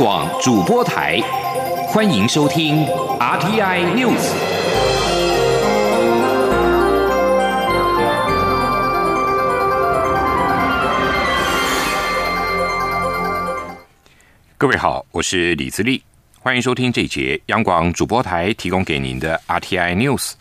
[0.00, 1.20] 广主播台，
[1.88, 2.86] 欢迎收听
[3.18, 4.32] RTI News。
[14.56, 16.02] 各位好，我是李自立，
[16.40, 20.32] 欢迎收听这一节央广主播台提供给您的 RTI News。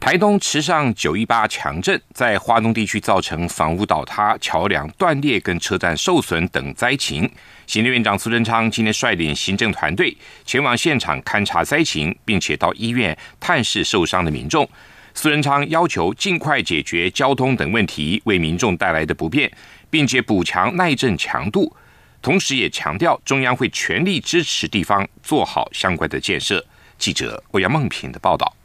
[0.00, 7.30] 台东池上九一八强震在华东地区造成房屋倒塌、桥梁断裂跟车站受损等灾情。
[7.66, 14.66] 行政院长苏贞昌今天率领行政团队前往现场勘察灾情，并且到医院探视受伤的民众。
[15.12, 19.52] 苏贞昌要求尽快解决交通等问题为民众带来的不便，
[19.90, 21.76] 并且补强耐震强度。
[22.22, 26.64] 同时也强调中央会全力支持地方做好相关的建设。
[26.96, 28.56] 记者欧阳梦平的报道。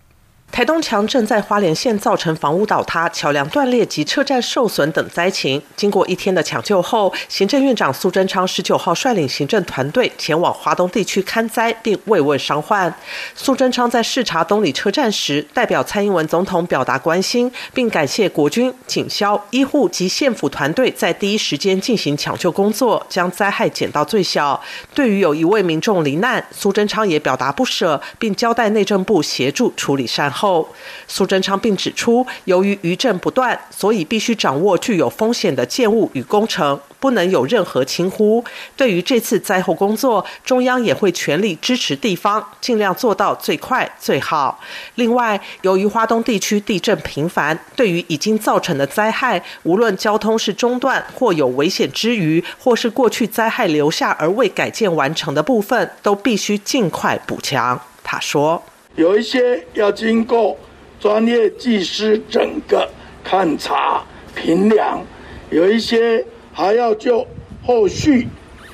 [0.55, 5.61] 台东强震在花莲县造成房屋倒塌、桥梁断裂及车站受损等灾情。
[5.75, 12.95] 经过一天的抢救后，行政院长苏贞昌十九号率领行政团队前往华东地区勘灾，并慰问伤患。
[13.35, 24.61] 苏贞昌在视察东里车站时，代表蔡英文总统表达关心，并感谢国军、警消、医护及县府团队在第一时间进行抢救工作，将灾害减到最小。
[24.93, 30.44] 对于有一位民众罹难，苏贞昌也表达不舍，并交代内政部协助处理善后。
[30.45, 30.69] 后，
[31.07, 38.43] 苏贞昌并指出，由于余震不断，所以必须掌握具有风险的建物与工程，不能有任何轻忽。
[38.77, 44.59] 对于这次灾后工作，中央也会全力支持地方，尽量做到最快最好。
[44.95, 57.81] 另外，由于华东地区地震频繁，对于已经造成的灾害，无论交通是中断或有危险之余，或是过去灾害留下而未改建完成的部分，都必须尽快补强。
[58.03, 58.61] 他说。
[58.95, 60.57] 有一些要经过
[61.01, 62.89] 专业技师整个
[63.27, 64.01] 勘察
[64.33, 65.03] 评量，
[65.49, 67.27] 有一些还要就
[67.61, 68.27] 后续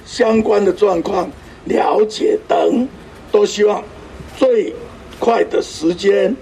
[0.06, 1.30] 相关的状况
[1.66, 2.88] 了解等，
[3.32, 3.84] 都希望
[4.38, 4.74] 最
[5.20, 6.36] 快的时间，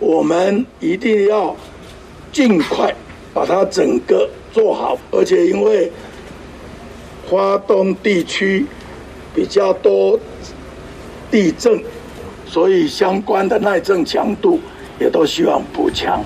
[0.00, 1.56] 我们一定要
[2.32, 2.92] 尽快
[3.32, 4.98] 把它整个做好。
[5.12, 5.90] 而且因为
[7.28, 8.66] 华东地区
[9.32, 10.18] 比较多
[11.30, 11.80] 地震。
[12.50, 14.58] 所以相关的耐震强度
[14.98, 16.20] 也都希望补强。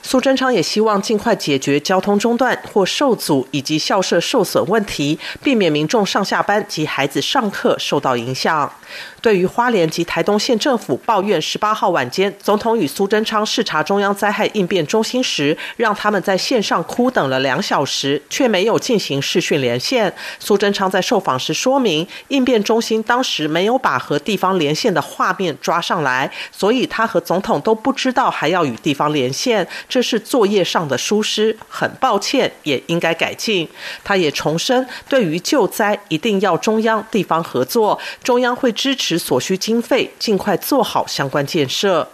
[0.00, 8.72] 苏贞昌也希望尽快解决交通中断或受阻以及校舍受损问题，避免民众上下班及孩子上课受到影响。
[9.20, 20.12] 对于花莲及台东县政府抱怨，十八号晚间总统与苏贞昌视察中央灾害应变中心时，让他们在线上哭等了两小时，却没有进行视讯连线。
[20.38, 33.68] 苏贞昌在受访时说明，应变中心当时没有把和地方连线的画面抓上来，所以他和总统都不知道还要与地方连线，这是作业上的疏失，很抱歉，也应该改进。
[34.04, 38.94] 他也重申，对于救灾一定要中央地方合作，中央会支。
[38.94, 42.06] 持持所需经费，尽快做好相关建设。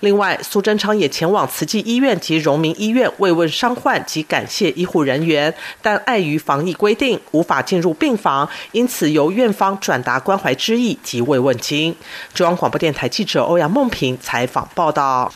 [0.00, 11.96] 另外，苏贞昌也前往慈济医院及荣民医院慰问伤患及感谢医护人员，但碍于防疫规定，无法进入病房，因此由院方转达关怀之意及慰问金。
[12.34, 15.32] 中央广播电台记者欧阳梦平采访报道。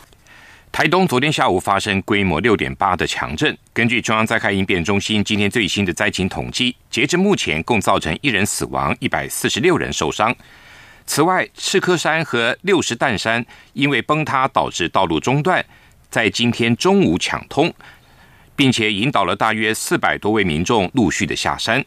[0.71, 3.57] 台东昨天下午发生规模六点八的强震。
[3.73, 10.35] 根据中央灾害应变中心今天最新的灾情统计，截至目前共造成一人死亡，一百四十六人受伤。
[11.07, 15.65] 此外，赤科山和六十担山因为崩塌导致道路中断，
[16.11, 17.73] 在今天中午抢通，
[18.55, 21.83] 并且引导了大约四百多位民众陆续的下山。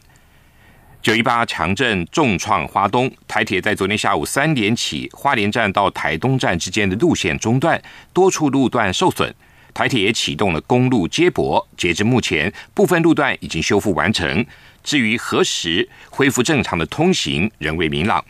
[1.03, 7.81] 九一八强震重创花东，台铁在昨天下午三点起，花莲站到台东站之间的路线中断，
[8.11, 9.33] 多处路段受损。
[9.73, 14.45] 台铁也启动了公路接驳，截至目前，部分路段已经修复完成。
[14.83, 18.23] 至于何时恢复正常的通行，仍未明朗。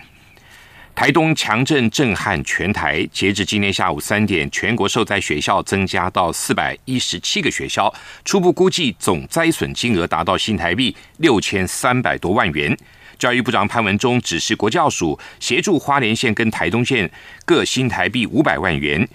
[0.94, 7.92] 台东强震震撼全台，截至今天下午三点，全国受灾学校增加到四百一十七个学校，
[8.24, 12.78] 初步估计总灾损金额达到新台币六千三百多万元。
[13.18, 17.10] 教育部长潘文忠指示国教署协助花莲县跟台东县
[17.46, 19.08] 各新台币五百万元，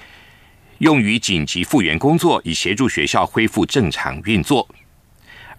[0.79, 4.69] 用于紧急复原工作，以协助学校恢复正常运作。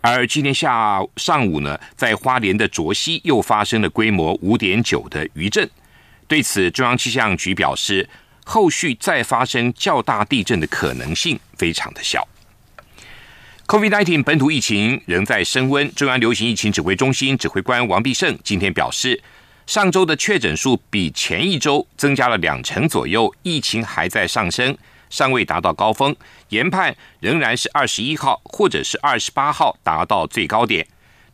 [0.01, 5.69] 而今天下上午呢，在花莲的卓溪又发生了规模五点九的余震。
[6.27, 8.09] 对此，中央气象局表示，
[8.43, 12.27] 后续再发生较大地震的可能性非常的小。
[13.65, 19.21] COVID-19 本土疫情仍在升温，中央流行疫情指挥中心指挥官王必胜今天表示，
[19.65, 24.77] 上周的确诊数比前一周增加了两成左右，疫情还在上升，
[25.09, 26.15] 尚未达到高峰，
[26.49, 30.87] 研判仍然是二十一号或者是二十八号达到最高点。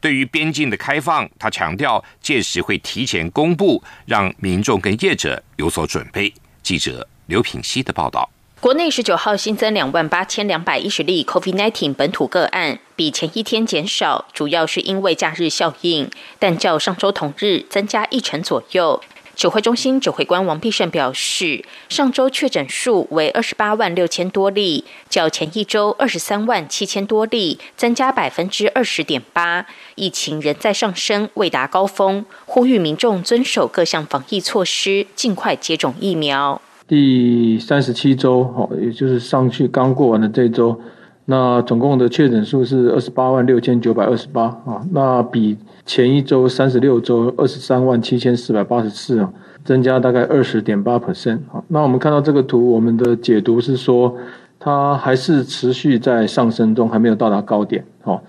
[0.03, 6.33] 对于边境的开放，他强调届时会提前公布，让民众跟业者有所准备。
[6.61, 8.29] 记者刘品希的报道。
[8.59, 19.01] 国内十九号新增两万八千两百一十例 COVID-19 本土个案，比前一天减少，主要是因为假日效应，但较上周同日增加一成左右。
[19.35, 29.65] 指挥中心指挥官王必胜表示，上周确诊数为二十八万六千多例，较前一周二十三万七千多例增加百分之二十点八，
[29.95, 36.61] 疫情仍在上升，未达高峰，呼吁民众遵守各项防疫措施，尽快接种疫苗。
[36.87, 40.79] 第三十七周，好，也就是上去刚过完的这周，
[41.25, 49.31] 那总共的确诊数是二十八万六千九百二十八啊，那比前一周三十六周二十三万七千四百八十四啊，
[49.63, 51.63] 增加大概二十点八 percent 啊。
[51.69, 54.15] 那我们看到这个图，我们的解读是说，
[54.59, 58.19] 它还是持续在上升中，还没有到达高点，啊。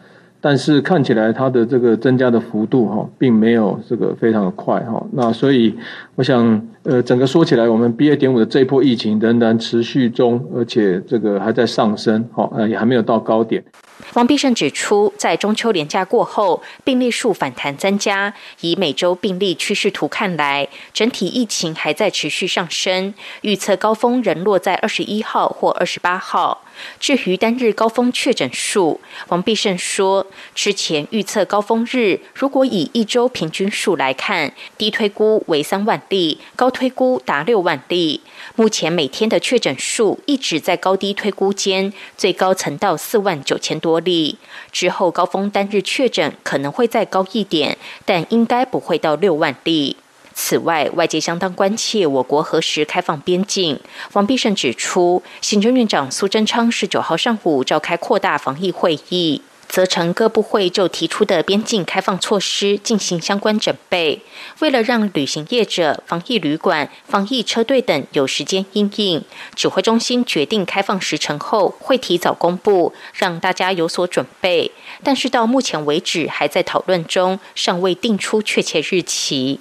[0.46, 5.02] 但是看起来它的这个增加的幅度哈，并没有这个非常的快哈。
[5.12, 5.74] 那所以
[6.16, 13.64] 我想，呃，整个说起来，我们 B A 点五的这波疫情仍然持续中，而且这个还在上升，好，呃，也还没有到高点。
[14.12, 18.32] 王必胜指出，在中秋连假过后，病例数反弹增加。
[18.60, 26.60] 以每周病例趋势图看来，整体疫情还在持续上升，预测高峰仍落在二十一号或二十八号。
[26.98, 38.20] 至于单日高峰确诊数，王必胜说，之前预测高峰日如果以一周平均数来看，低推估为三万例，高推估达六万例。
[38.56, 44.38] 目前每天的确诊数一直在高低推估间，最高曾到四万九千多例。
[44.72, 49.96] 之后高峰单日确诊可能会再高一点，但应该不会到六万例。
[50.36, 53.78] 此外，外界相当关切我国何时开放边境。
[54.14, 59.40] 王必胜指出，行政院长苏贞昌十九号上午召开扩大防疫会议。
[59.74, 64.22] 责成各部会就提出的边境开放措施进行相关准备。
[64.60, 69.24] 为了让旅行业者、防疫旅馆、防疫车队等有时间应应，
[69.56, 74.70] 指挥中心决定开放时程后会提早公布，让大家有所准备。
[75.02, 79.58] 但是到目前为止还在讨论中，尚未定出确切日期。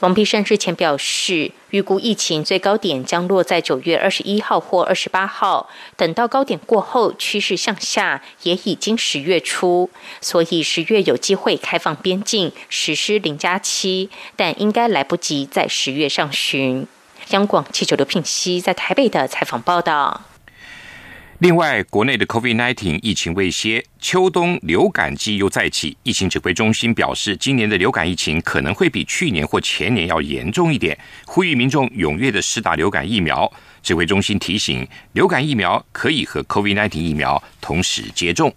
[0.00, 5.68] 王必胜日前表示，预估疫情最高点将落在九月二十一号或二十八号。
[5.94, 9.90] 等到高点过后，趋势向下，也已经十月初，
[10.22, 16.86] 所以十月有机会开放边境，实施零加七，但应该来不及在十月上旬。
[17.30, 20.22] 央广记者刘品熙在台北的采访报道。
[21.40, 25.96] 另外，国内的 COVID-19 疫情未歇，秋冬流感季又再起。
[26.02, 33.50] 疫情指挥中心表示，今年的流感疫情可能会比去年或前年要严重一点，呼吁民众踊跃的施打流感疫苗。
[33.82, 38.54] 指挥中心提醒，流感疫苗可以和 COVID-19 疫苗同时接种。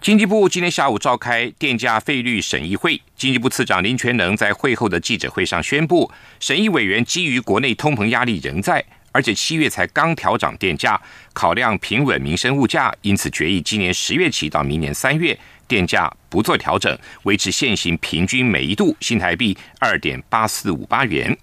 [0.00, 6.10] 经济部今天下午召开电价费率审议会，经济部次长林全能在会后的记者会上宣布，
[6.40, 8.82] 审议委员基于国内通膨压力仍在。
[9.12, 11.00] 而且七月才刚调涨电价，
[11.32, 15.36] 考量平稳民生物价，因此决议今年十月起到明年三月
[15.66, 21.36] 电价不做调整，维持现行平均每一度新台币二点八四五八元。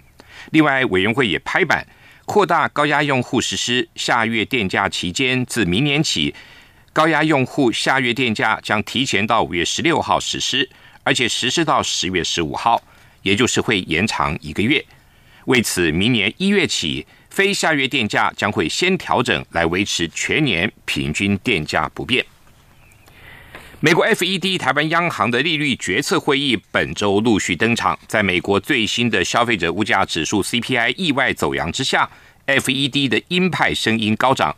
[0.52, 1.86] 另外，委员会也拍板
[2.26, 6.34] 扩大高压用户实施下月电价期间，自明年起，
[6.94, 10.70] 高压用户下月电价将提前到五月十六号实施，
[11.04, 12.82] 而且实施到十月十五号，
[13.24, 14.86] 也就是会延长一个月。
[15.46, 17.06] 为此，明年一月起。
[17.38, 22.26] 非下月电价将会先调整，来维持全年平均电价不变。
[23.80, 32.10] 美国 FED 台湾央行的利率决策会议本周陆续登场，在美国最新的消费者物价指数 CPI 意外走扬之下
[32.48, 34.56] ，FED 的鹰派声音高涨。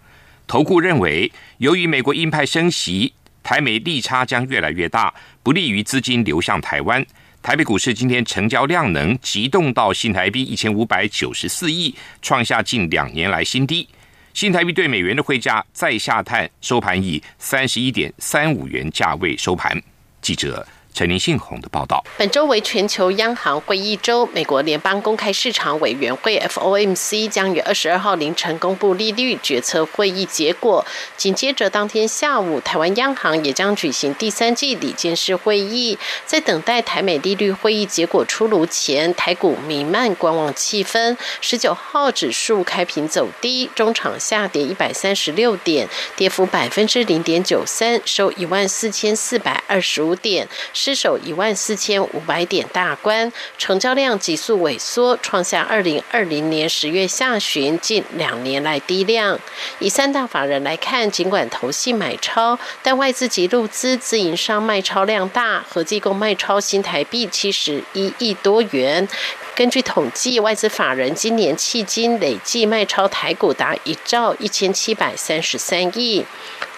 [0.48, 7.05] 投顾认为，由于美国鹰派升息，台美利差将越来越大，不利于资金流向台湾。
[7.41, 13.88] 台北股市今天成交量能急动到新台币一千五百九十四亿，创下近两年来新低。
[14.34, 19.81] 新台币对美元的汇价再下探，收盘以三十一点三五元价位收盘。
[20.22, 20.67] 记者。
[20.93, 22.03] 陈林信宏的报道。
[22.17, 30.86] 本周为全球央行会议周，美国联邦公开市场委员会 （FOMC） 将于二十二号凌晨公布利率决策会议结果。
[31.15, 35.98] 紧接着当天下午，台湾央行也将举行第三季理监事会议。
[36.25, 41.15] 在等待台美利率会议结果出炉前，台股弥漫观望气氛。
[41.39, 50.48] 十九号指数开平走低，中场下跌一百三十六点，跌幅百分之零点九三，收一万四千四百二十五点。
[50.81, 59.38] 失守一万四千五百点大关，成交量急速萎缩，创下二零二零年十月下旬近两年来低量。
[59.79, 69.05] 以三大法人来看，尽管投信买超，但外资及入资自营商卖超量大，合计共卖超新台币七十一亿多元。
[69.53, 76.25] 根据统计，外资法人今年迄今累计卖超台股达一兆一千七百三十三亿。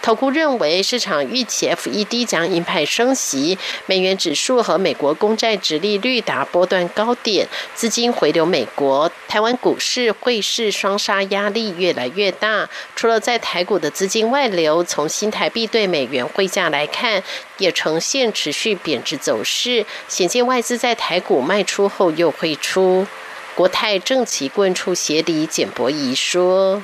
[0.02, 12.68] 投顾认为，市场预期 FED 将鹰派升息，美元指数和美国公债值利率达波段高点，资金回流美国，台湾股市汇市双杀压力越来越大。
[12.96, 17.22] 除了在台股的资金外流，从新台币对美元汇价来看，
[17.60, 23.06] 也呈现持续贬值走势，显见外资在台股卖出后又汇出。
[23.54, 26.82] 国泰政企棍处协理简博仪说。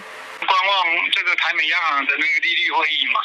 [1.27, 3.19] 个台美央行的那个利率会议嘛？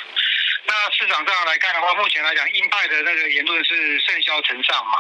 [0.65, 4.99] 那市场上来看的话，目前来讲，鹰派的那个言论是甚嚣尘上嘛。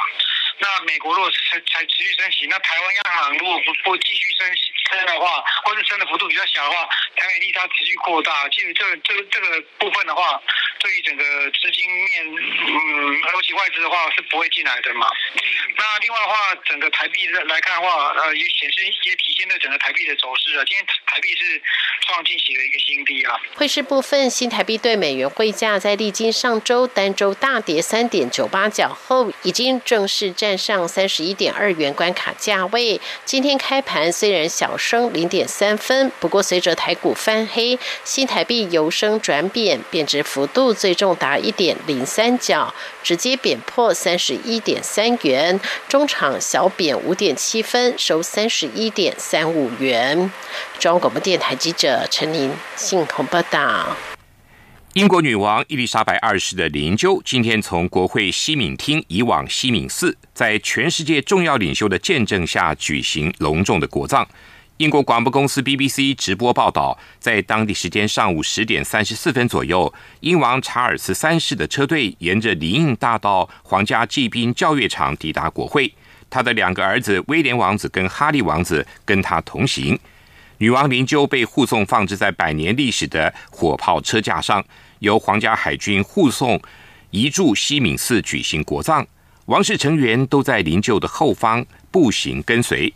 [0.59, 10.41] 那美国如果才才持续升息，那台湾央行如果不不继续升息升的话，或是升的幅度比较小的话，台美利差持续扩大，其实这个这个这个部分的话，
[10.79, 15.09] 对于整个资金面，嗯，尤其外资的话是不会进来的嘛。
[15.77, 20.65] 那另外的话，整个台币来看的话，呃，也显示也体现在整个台币的走势啊。
[20.67, 21.61] 今天台币是
[22.07, 23.41] 创近期的一个新低啊。
[23.57, 33.01] 汇市部分，新台币对美元汇价在历经上周单周大跌三点九八角后，已经正式站上三十一点二元关卡价位。
[33.25, 45.59] 今天开盘虽然小升零点三分，不过随着台股翻黑，新台币由升转贬，贬值幅度最重达一点零三角，直接贬破三十一点三元。
[45.89, 50.31] 中场小贬五点七分，收三十一点三五元。
[50.81, 53.97] 中央广播电台记者陈琳信鸿报道。
[54.95, 64.29] 英国女王伊丽莎白二世的灵柩今天从国会西敏厅移往西敏寺，在全世界重要领袖的见证下举行隆重的国葬。
[64.79, 75.93] 英国广播公司 BBC 直播报道，在当地时间上午十点三十四分左右，英王查尔斯三世的车队沿着林荫大道皇家骑兵教阅场抵达国会，
[76.29, 79.97] 他的两个儿子威廉王子跟哈利王子跟他同行。
[80.59, 84.65] 女王灵柩被护送放置在百年历史的火炮车架上，
[85.01, 86.61] 由皇家海军护送
[87.11, 89.07] 移驻西敏寺举行国葬。
[89.47, 92.93] 王室成员都在灵柩的后方步行跟随，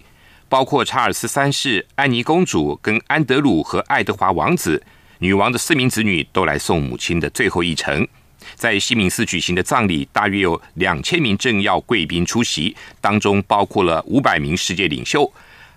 [0.48, 4.82] 包括查尔斯三世、安妮公主跟安德鲁和爱德华王子。
[5.18, 8.06] 女王的四名子女都来送母亲的最后一程。
[8.54, 15.30] 在西敏寺举行的葬礼，大约有两千名政要贵宾出席，当中包括了五百名世界领袖。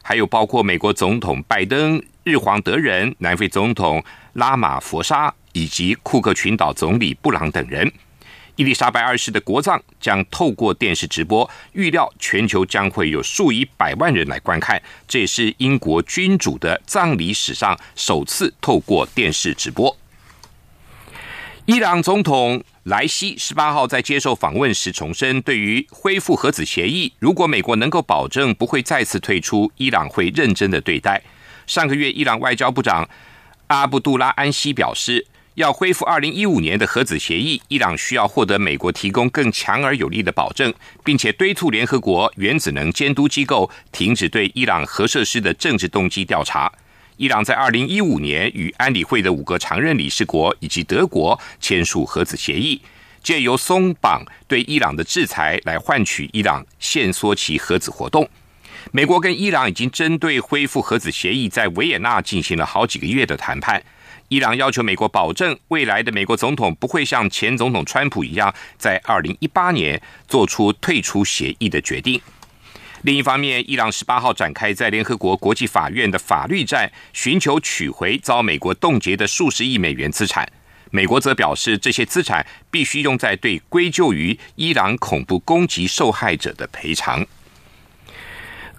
[0.03, 7.91] 还有包括美国总统拜登、日皇德仁、南非总统拉马佛沙以及库克群岛总理布朗等人。
[8.59, 14.81] 伊丽莎白二世的国葬将透过电视直播，预料全球将会有数以百万人来观看。
[15.07, 19.95] 这也是英国君主的葬礼史上首次透过电视直播。
[21.65, 22.61] 伊朗总统。
[22.83, 31.21] 莱西十八号在接受访问时重申，对于恢复核子协议，如果美国能够保证不会再次退出，伊朗会认真的对待。
[31.67, 33.07] 上个月，伊朗外交部长
[33.67, 35.27] 阿布杜拉安希表示，
[35.59, 40.73] 要恢复二零一五年的核子协议，伊朗需要获得美国提供更强而有力的保证，
[41.03, 46.71] 并且敦促联合国原子能监督机构停止对伊朗核设施的政治动机调查。
[47.17, 52.81] 伊朗在二零一五年与安理会的五个常任理事国以及德国签署核子协议，
[53.21, 58.25] 借由松绑对伊朗的制裁来换取伊朗限缩其核子活动。
[58.93, 63.83] 美国跟伊朗已经针对恢复核子协议在维也纳进行了好几个月的谈判。
[64.29, 72.21] 伊朗要求美国保证未来的美国总统不会像前总统川普一样，在二零一八年做出退出协议的决定。
[73.01, 80.47] 另一方面，伊朗十八号展开在联合国国际法院的法律战，寻求取回遭美国冻结的数十亿美元资产。
[80.91, 87.25] 美国则表示，这些资产必须用在对归咎于伊朗恐怖攻击受害者的赔偿。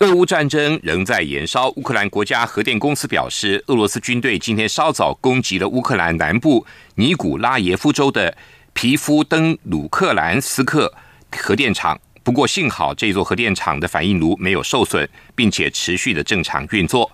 [0.01, 1.69] 俄乌战争仍在延烧。
[1.77, 6.65] 乌克兰国家核电公司表示，俄罗斯军队今天稍早攻击了乌克兰南部
[6.95, 8.35] 尼古拉耶夫州的
[8.73, 10.91] 皮夫登鲁克兰斯克
[11.37, 12.01] 核电厂。
[12.23, 17.11] 不过幸好，这座核电厂的反应炉没有受损，并且持续的正常运作。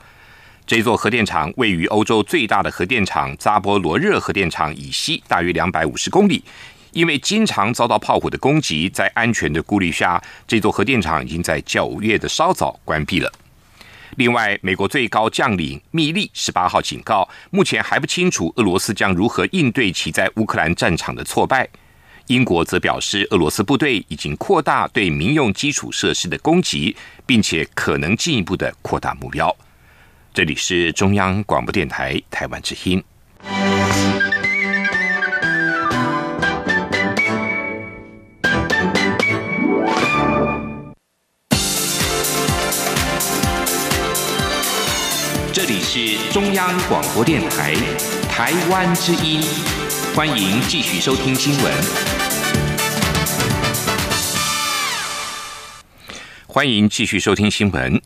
[0.64, 6.44] 这座核电厂位于欧洲最大的核电厂扎波罗热核电厂以西大约两百五十公里。
[6.96, 13.30] 因为经常遭到炮火的攻击，在安全的顾虑下，这座核电厂已经在九月的稍早关闭了。
[14.16, 21.68] 另外，美国最高将领密利十八号警告，目前还不清楚俄罗斯将如何应对其在乌克兰战场的挫败。
[22.28, 29.54] 英国则表示，俄罗斯部队已经扩大对民用基础设施的攻击，并且可能进一步的扩大目标。
[30.32, 33.04] 这里是中央广播电台台湾之音。
[45.98, 47.74] 是中央广播电台
[48.28, 49.40] 台湾之音，
[50.14, 51.72] 欢迎继续收听新闻。
[56.46, 57.98] 欢迎继续收听新闻。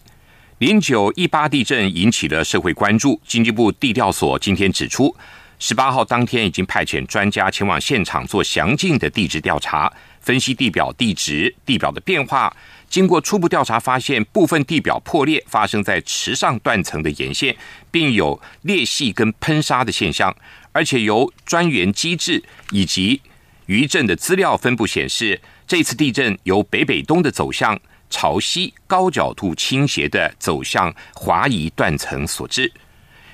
[0.58, 5.16] 零九一八地震引起了社会关注，经济部地调所今天指出，
[5.58, 12.54] 十八号当天已经派遣专家前往现场做详尽的地质调查，分析地表地质、地表的变化。
[12.90, 17.56] 经过初步调查，发现部分地表破裂发生在池上断层的沿线，
[17.90, 20.34] 并有裂隙跟喷砂的现象。
[20.72, 23.20] 而且由专员机制以及
[23.66, 27.80] 余震的资料分布显示，这次地震由北北东的走向
[28.10, 32.72] 朝西高角度倾斜的走向华夷断层所致。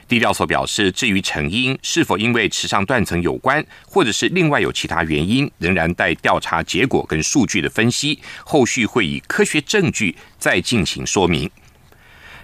[0.08, 11.50] 地调所表示，至于成因是否因为池上断层有关，或者是另外有其他原因，仍然待调查结果跟数据的分析，后续会以科学证据再进行说明。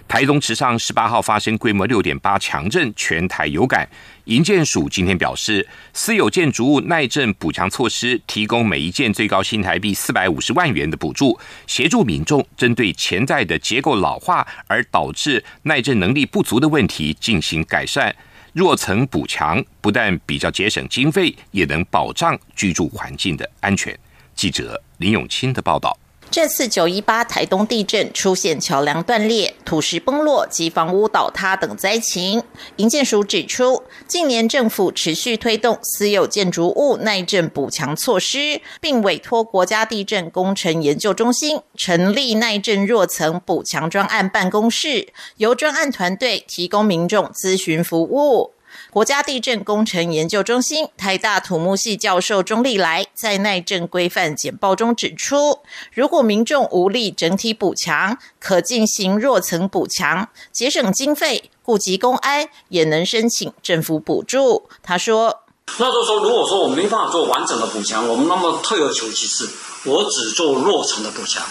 [0.07, 3.89] 台东池上十八号发生规模六点八强震，全台有感。
[4.25, 18.15] 营建署今天表示，私有建筑物耐震补强措施，提供每一件最高新台币四百五十万元的补助，协助民众针对潜在的结构老化而导致耐震能力不足的问题进行改善。
[18.53, 23.97] 弱层补强不但比较节省经费，也能保障居住环境的安全。
[24.35, 25.97] 记者林永清的报道。
[26.33, 32.41] 这次九一八台东地震出现桥梁断裂、土石崩落及房屋倒塌等灾情。
[32.77, 48.53] 营建署指出，近年政府持续推动私有建筑物耐震补强措施，并委托国家地震工程研究中心成立耐震弱层补强专案办公室，由专案团队提供民众咨询服务。
[48.91, 55.59] 国家地震工程研究中心台大土木系教授钟立来在耐震规范简报中指出，
[55.93, 64.69] 如果民众无力整体补强，可进行弱层补强，节省经费，顾及公安，也能申请政府补助。
[64.81, 65.43] 他说
[65.79, 69.49] ：“那就说，如果说我没办法做完整的补强，我们那么退而求其次，
[69.85, 71.43] 我只做弱层的补强。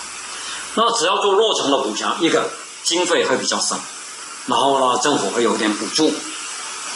[0.74, 2.50] 那只要做弱层的补强，一个
[2.82, 3.78] 经费会比较省，
[4.46, 6.12] 然后呢，政府会有点补助。”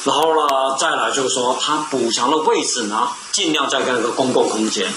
[0.07, 4.89] 然后呢，再来就是说，它补墙的位置呢，尽量在那个公共空间，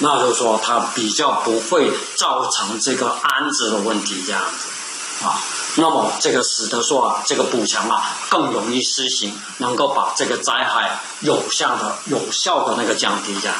[0.00, 5.40] 那就是说，它比较不会造成这个安置的问题，这样子啊。
[5.76, 13.56] 那么这个使得说啊，这个补墙啊更容易施行，能够把这个灾害有效的、有效的那个降低这样。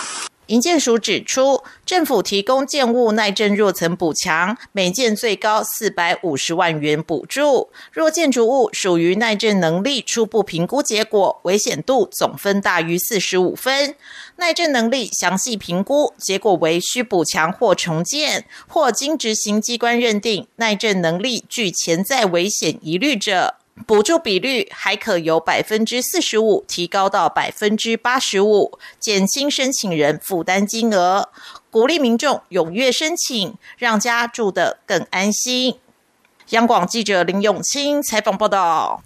[0.48, 7.68] 营建署指出，政府提供建物耐震弱层补强，每件最高四百五十万元补助。
[7.92, 13.94] 若建筑物属于耐震能力初步评估结果，危险度总分大于四十五分，
[14.36, 23.56] 耐震能力详细评估结果为需补强或重建，或经执行机关认定耐震能力具潜在危险疑虑者。
[23.86, 31.30] 补助比率还可由百分之四十五提高到百分之八十五，减轻申请人负担金额，
[31.70, 35.76] 鼓励民众踊跃申请，让家住得更安心。
[36.50, 39.02] 央广记者林永清采访报道。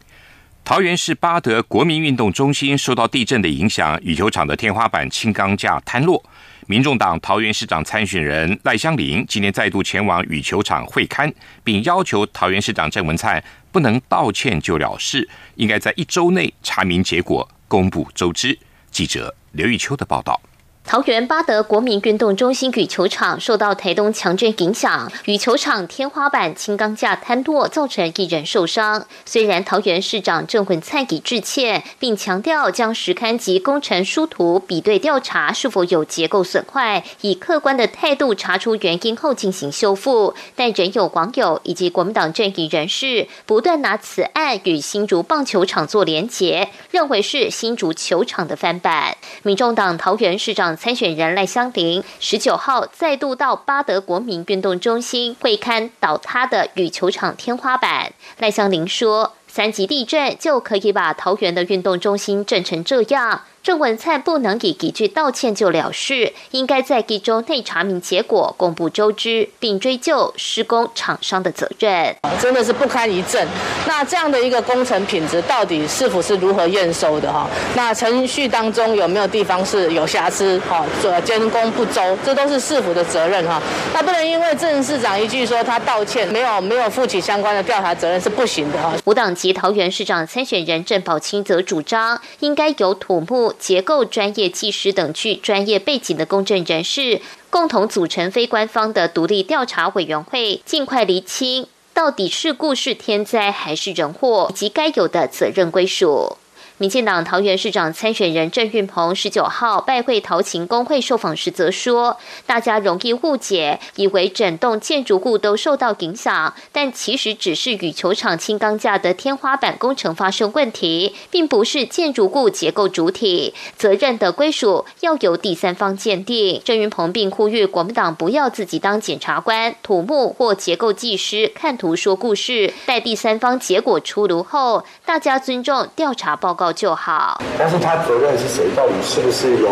[0.64, 6.22] 桃园市八德国民运动中心受到地震的影响，羽球场的天花板轻钢架坍落。
[6.66, 11.33] 民众党桃园市长参选人赖香林今天再度前往羽球场会刊，
[11.64, 18.57] 并要求桃园市长郑文灿不能道歉就了事，应该在一周内查明结果，公布周知。
[18.92, 20.40] 记者刘玉秋的报道。
[20.85, 29.07] 桃园八德国民运动中心羽球场受到台东强震影响，羽球场天花板轻钢架坍落，造成一人受伤。
[29.25, 49.16] 虽然桃园市长郑文灿已致歉，并强调将实勘及工程书图比对调查是否有结构损坏，以客观的态度查出原因后进行修复，但仍有网友以及国民党阵营人士不断拿此案与新竹棒球场做连结，认为是新竹球场的翻版。
[49.45, 50.71] 民众党桃园市长。
[50.76, 58.12] 参选人赖香林十九号再度到巴德国民运动中心会勘倒塌的羽球场天花板。
[58.38, 72.16] 赖香林说：“三级地震就可以把桃园的运动中心震成这样。”郑文灿不能以一句道歉就了事，应该在一周内查明结果，公布周知，并追究施工厂商的责任。
[72.40, 73.46] 真的是不堪一震。
[73.87, 77.48] 那那这样的一个工程品质到底是否是如何验收的哈？
[77.77, 80.85] 那程序当中有没有地方是有瑕疵哈？
[81.01, 83.62] 做监工不周，这都是市府的责任哈。
[83.94, 88.92] 那不能因为郑市长一句说他道歉，没有没有负起相关的调查责任是不行的哈。
[89.05, 106.38] 无党籍桃园市长参选人郑宝清则主张，应该由土木、结构专业技师等具专业背景的公证人士，共同组成非官方的独立调查委员会，尽快厘清到底事故是天灾还是人祸，以及该有的责任归属。
[106.83, 126.61] 民进党桃园市长参选人郑运鹏十九号拜会陶琴工会受访时则说，大家容易误解，以为整栋建筑物都受到影响，但其实只是羽球场轻钢架的天花板工程发生问题，并不是建筑物结构主体，责任的归属要由第三方鉴定。
[126.64, 136.71] 郑运鹏并呼吁国民党不要自己当检察官、土木或结构技师看图说故事，待第三方结果出炉后，大家尊重调查报告。
[136.72, 138.64] 就好，但是他责任是谁？
[138.74, 139.68] 到底是不是由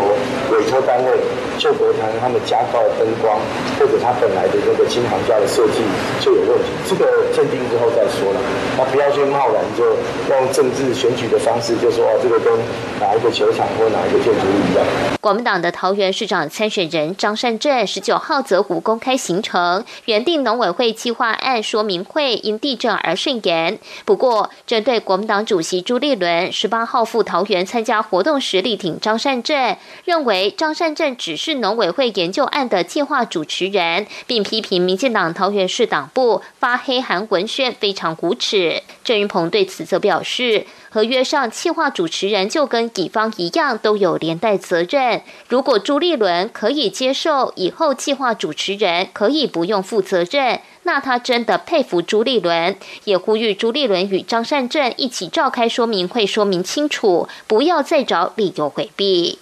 [0.51, 1.19] 委托单位
[1.57, 3.39] 就国团他们加高灯光，
[3.79, 5.81] 或者他本来的那个金行家的设计
[6.21, 6.69] 就有问题？
[6.89, 8.41] 这个鉴定之后再说了，
[8.77, 9.85] 那不要去贸然就
[10.29, 12.53] 用政治选举的方式就说哦，这个跟
[13.01, 14.85] 哪一个球场或哪一个建筑物一样。
[15.21, 23.79] 国民党的桃园市长参选人张善政十九号则无公开行程，原定农委会计划案说明会因地震而顺延。
[24.05, 26.90] 不过，针对国民党主席朱立伦十八。
[26.91, 38.83] 号赴桃园参加活动时力挺张善政，认为张善政只是农委会研究案的计划主持人，并批评民进党桃园市党部发黑函文宣非常无耻。
[39.05, 45.23] 郑云鹏对此则表示，合约上计划主持人就跟乙方一样都有连带责任。
[45.49, 50.61] 如果朱立伦可以接受以后计划主持人可以不用负责任。
[50.91, 59.39] 那他真的佩服朱立伦，也呼吁朱立伦与张善政一起召开说明会，说明清楚，不要再找理由回避。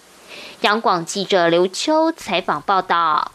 [0.60, 3.32] 央广记者刘秋采访报道。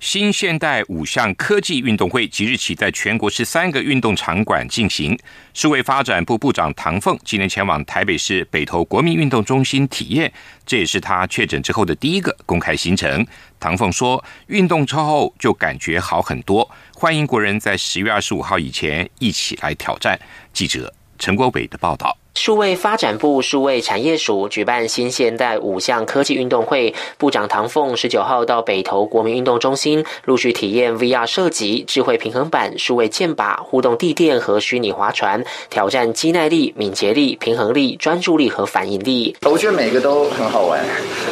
[0.00, 5.16] 新现代五项科技运动会即日起在全国十三个运动场馆进行。
[5.54, 10.32] 数位发展部部长唐凤今天前往台北市北投国民运动中心体验，
[10.66, 13.24] 这也是他确诊之后的第一个公开行程。
[13.60, 16.68] 唐凤说：“运动之后就感觉好很多，
[17.02, 20.16] 欢迎国人在十月二十五号以前一起来挑战。”
[20.54, 22.21] 记者陈国伟的报道。
[22.34, 39.36] 数位发展部数位产业署举办新现代五项科技运动会，部长唐凤十九号到北投国民运动中心陆续体验 VR 射击、智慧平衡板、数位剑靶、互动地垫和虚拟划船，挑战肌耐力、敏捷力、平衡力、专注力和反应力。
[39.42, 40.80] 我觉得每个都很好玩，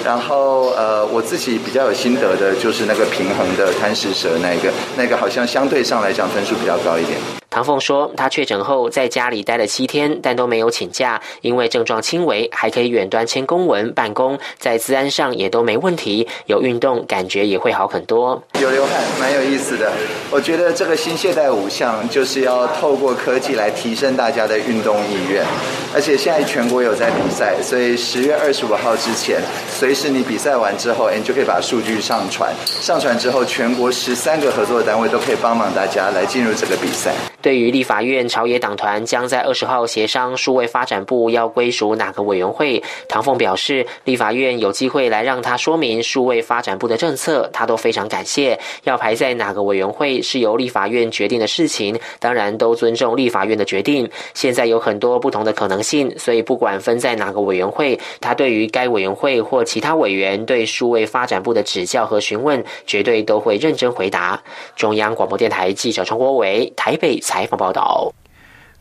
[0.05, 7.40] 然后呃，我自己比较有心得的就是那个平衡的贪食蛇那个，那个好像相对上来讲分数比较高一点。
[7.51, 16.29] 唐凤说，他确诊后在家里待了七天，但都没有请假，因为症状轻微，还可以远端签公文办公，在治安上也都没问题。
[16.47, 18.41] 有运动，感觉也会好很多。
[18.61, 19.91] 有流汗，蛮有意思的。
[20.31, 25.45] 我觉得这个新现代五项就是要透过科技来提升大家的运动意愿，
[25.93, 32.55] 而且现在全国有在比赛，所以十月二十五号之前，随时你比赛完之后，你就可以把数据上传。
[32.65, 37.13] 上传之后，全国十三个合作单位都可以帮忙大家来进入这个比赛。
[37.43, 48.59] 对于立法院朝野党团将在二十号协商数位发展部要归属哪个委员会，唐凤表示，立法院有机会来让他说明数位发展部的政策，他都非常感谢。
[48.85, 54.07] 要排在哪个委员会是由立法院决定的事情，当然都尊重立法院的决定。
[54.35, 64.39] 现在有很多不同的可能性，所以不管分在哪个委员会，他对于该委员会或其他委员对数位发展部的指教和询问，绝对都会认真回答。
[64.77, 67.19] 中央广播电台记者陈国伟台北。
[67.31, 68.13] 采访报道：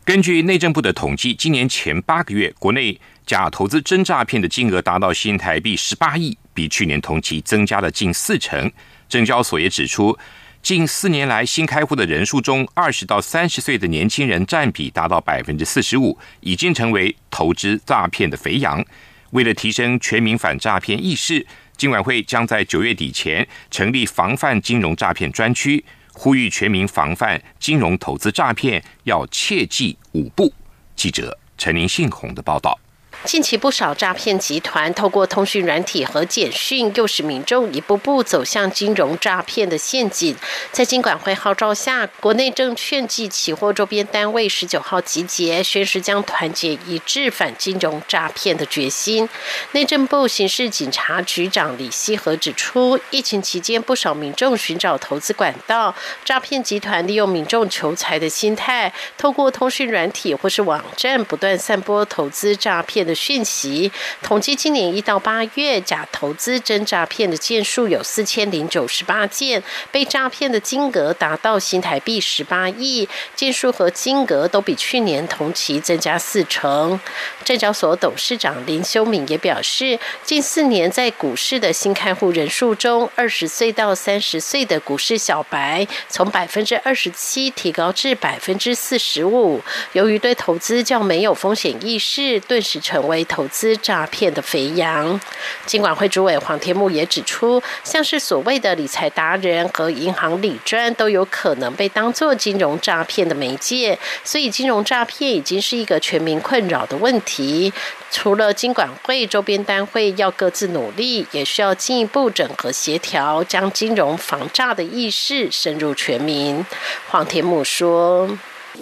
[0.04, 8.68] 根据内政部的统计，今年前八个月，国内假投资真诈骗的金额达到新台币十八亿，比去年同期增加了近四成。
[9.08, 10.18] 证交所也指出，
[10.64, 18.84] 近四年来新开户的人数中，二十到三十岁的年轻人占比达到百分之四十五，已经成为投资诈骗的肥羊。
[19.30, 25.84] 为了提升全民反诈骗意识，金管会将在九月底前成立防范金融诈骗专区。
[26.12, 30.52] 呼吁全民防范金融投资诈骗，要切记五步。
[30.94, 32.78] 记者陈林信宏的报道。
[33.24, 40.34] 近期不少诈骗集团透过通讯软体和简讯，诱使民众一步步走向金融诈骗的陷阱。
[40.72, 49.28] 在金管会号召下，国内证券及期货周边单位十九号集结，宣誓将团结一致反金融诈骗的决心。
[49.72, 63.09] 内政部刑事警察局长李希和指出，疫情期间不少民众寻找投资管道，诈骗集团利用民众求财的心态，透过通讯软体或是网站，不断散播投资诈骗。
[63.10, 63.90] 的讯息
[64.22, 77.00] 统计，今年一到八月，假投资真诈骗的件数有四千零九十八件，被诈骗的金额达到新台币十八亿，件数和金额都比去年同期增加四成。
[77.44, 89.60] 证交所董事长林修敏也表示，近四年在股市的新开户人数中，二十岁到三十岁的股市小白从百分之二十七提高至百分之四十五。
[89.94, 92.99] 由于对投资较没有风险意识，顿时成。
[93.02, 95.20] 为投资诈骗的肥羊，
[95.66, 107.72] 金管会主委黄天木也指出，像是所谓的理财达人和银行理专都有可能被当作金融诈骗的媒介，所以金融诈骗已经是一个全民困扰的问题。
[108.10, 116.64] 除了金管会周边单位要各自努力，也需要进一步整合协调，将金融防诈的意识深入全民。
[117.08, 118.28] 黄天木说。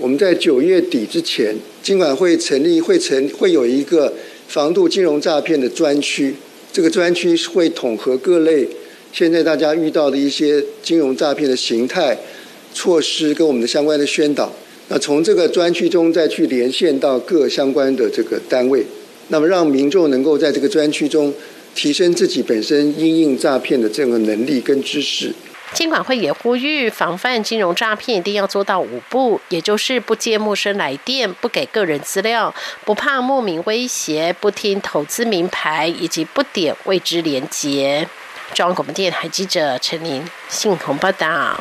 [0.01, 4.13] 我们在九月底之前，金管会成立会成会有一个
[4.47, 6.35] 防度金融诈骗的专区。
[6.73, 8.69] 这个专区会统合各类
[9.13, 12.17] 现在大家遇到的一些金融诈骗的形态、
[12.73, 14.53] 措施跟我们的相关的宣导。
[14.89, 18.85] 那从这个专区中再去连线到各相关的这个单位，
[19.29, 21.35] 那么让民众能够在这个专区中
[21.75, 25.33] 提升自己本身应应诈骗的这个能力跟知识。
[25.75, 32.53] 监管会也呼吁，防范金融诈骗一定要做到五步，也就是不接陌生来电，不给个人资料，
[32.85, 38.09] 不怕莫名威胁，不听投资名牌，以及不点未知连接。
[38.55, 41.61] 中央广播电台记者陈琳信鸿报道。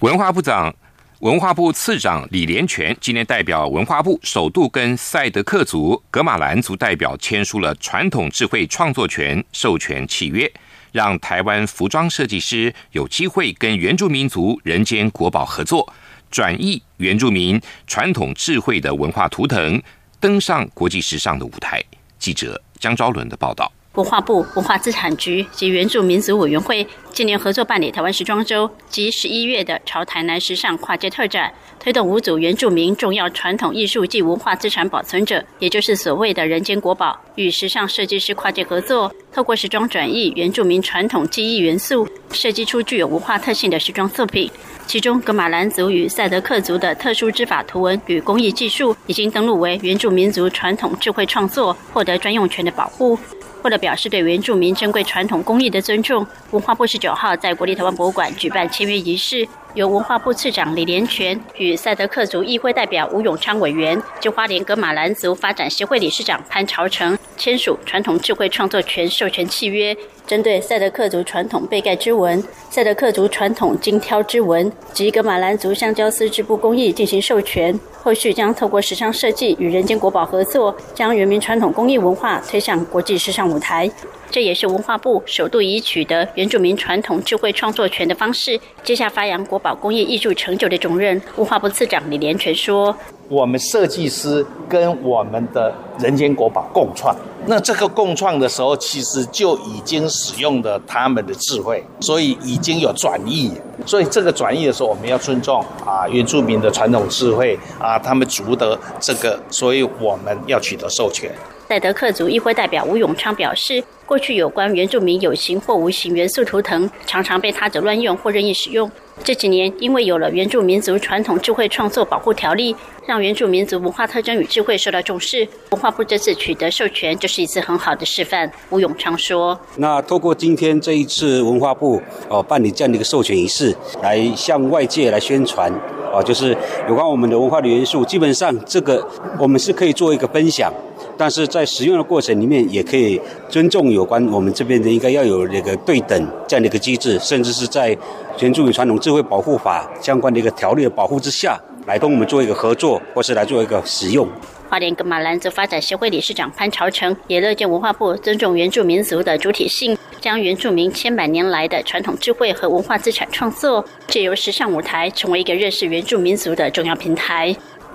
[0.00, 0.74] 文化部长、
[1.20, 10.52] 文化部次长李连全今天代表文化部，首度跟赛德克族、格马兰族代表签署了传统智慧创作权授权契约。
[10.94, 15.92] 让台湾服装设计师有机会跟原住民族人间国宝合作，
[16.30, 19.82] 转译原住民传统智慧的文化图腾，
[20.20, 21.82] 登上国际时尚的舞台。
[22.16, 23.72] 记者江昭伦的报道。
[23.94, 44.50] 文化部文化资产局及原住民族委员会今年合作办理台湾时装周及十一月的朝台南时尚跨界特展，推动五组原住民重要传统艺术及文化资产保存者，也就是所谓的人间国宝，与时尚设计师跨界合作，透过时装转译原住民传统技艺元素，设计出具有文化特性的时装作品。
[44.88, 53.16] 其中，格马兰族与赛德克族的特殊织法图文与工艺技术，已经登录为原住民族传统智慧创作，获得专用权的保护。
[53.64, 69.96] 为了表示对原住民珍贵传统工艺的尊重，文化部十九号在国立台湾博物馆举办签约仪式，由文化部次长李连全与赛德克族议会代表吴永昌委员，就花莲格马兰族发展协会理事长潘朝成签署传统智慧创作权授权契约。
[70.26, 83.90] 针对赛德克族传统背盖之纹、赛德克族传统精挑之纹及格马兰族橡胶丝织布工艺进行授权，后续将透过时尚设计与人间国宝合作，将原民传统工艺文化推向国际时尚舞台。
[84.34, 91.22] 这也是文化部首度以取得原住民传统智慧创作权的方式，接下发扬国宝工业艺术成就的重任。
[91.36, 92.96] 文化部次长李连全说。
[93.28, 97.14] 我们设计师跟我们的人间国宝共创，
[97.46, 103.52] 那这个共创的时候，其实就已经使用了他们的智慧，所以已经有转译。
[103.86, 111.30] 所以这个转译的时候，我们要尊重啊原住民的传统智慧啊，他们族的这个，所以我们要取得授权。
[111.66, 118.90] 赛德克族议会代表吴永昌表示，过去有关原住民有形或无形元素图腾，常常被他者乱用或任意使用。
[119.22, 122.74] 这几年，因为有了原住民族传统智慧创作保护条例，
[123.06, 125.46] 让原住民族文化特征与智慧受到重视。
[125.70, 128.50] 文化部这次取得授权，就是一次很好的示范。
[128.70, 135.72] 吴永昌说：“那透过今天这一次文化部哦办理这样的一个授权仪式，来向外界来宣传
[136.12, 136.56] 哦，就是
[136.88, 140.72] 有关我们的文化的元素，基本上这个我们是可以做一个分享。”
[141.16, 147.96] 但是在使用的过程里面，也可以尊重有关我们这边的应该要有那个对等这样的一个机制，甚至是在
[148.40, 154.28] 原住民传统智慧保护法相关的一个条例的保护之下，来跟我们做一个合作，或是来做一个使用。
[154.68, 167.54] 花莲格马兰族发展协会理事长潘朝成也乐见文化部尊重原住民族的主体性，将原住民千百年来的传统智慧和文化资产创作，借由时尚舞台，成为一个认识原住民族的重要平台。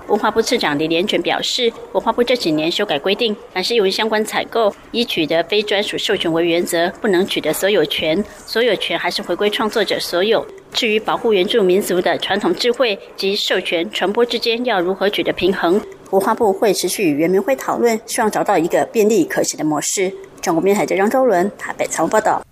[0.10, 10.46] 文化部次长李连全表示，文化部这几年修改规定，凡是由于相关采购以取得非专属授权为原则，不能取得所有权，所有权还是回归创作者所有。
[10.74, 20.12] 至于保护原住民族的传统智慧及授权传播之间要如何取得平衡，文化部会持续与原民会讨论，希望找到一个便利可行的模式。
[20.42, 22.44] 中国面海记张周伦台北采访报道。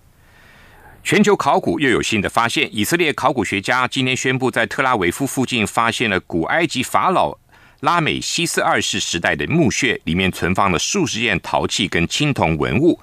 [1.02, 7.38] 全球考古又有新的发现，以色列考古学家今天宣布，在特拉维夫附近发现了古埃及法老
[7.80, 12.98] 拉美西斯二世时代的墓穴，里面存放了数十件陶器跟青铜文物。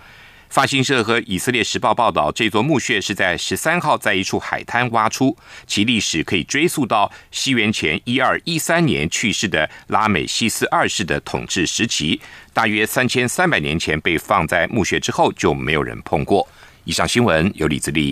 [0.50, 5.36] 法新社和以色列时报报道，这座墓穴是在十三号在一处海滩挖出，
[5.66, 12.20] 其历史可以追溯到西元前一二一三年去世的拉美西斯二世的统治时期，
[12.52, 16.46] 大约三千三百年前被放在墓穴之后就没有人碰过。
[16.84, 18.04] 以上新闻由李自力